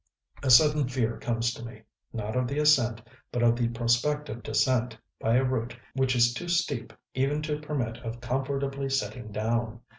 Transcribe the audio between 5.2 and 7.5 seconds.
a route which is too steep even